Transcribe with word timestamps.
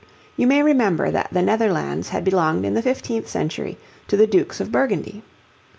You 0.35 0.47
may 0.47 0.63
remember 0.63 1.11
that 1.11 1.29
the 1.31 1.43
Netherlands 1.43 2.09
had 2.09 2.23
belonged 2.25 2.65
in 2.65 2.73
the 2.73 2.81
fifteenth 2.81 3.27
century 3.27 3.77
to 4.07 4.17
the 4.17 4.25
Dukes 4.25 4.59
of 4.59 4.71
Burgundy? 4.71 5.21